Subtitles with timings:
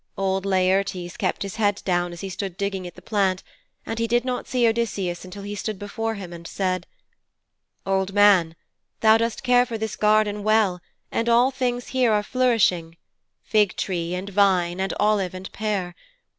[0.17, 3.43] Old Laertes kept his head down as he stood digging at the plant,
[3.85, 6.87] and he did not see Odysseus until he stood before him and said:
[7.85, 8.55] 'Old man,
[9.01, 12.97] thou dost care for this garden well and all things here are flourishing
[13.43, 15.93] fig tree, and vine, and olive, and pear.